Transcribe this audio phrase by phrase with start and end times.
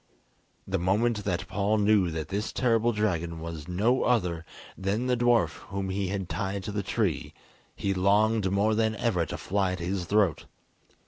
[0.65, 5.57] The moment that Paul knew that this terrible dragon was no other than the dwarf
[5.67, 7.35] whom he had tied to the tree,
[7.75, 10.45] he longed more than ever to fly at his throat.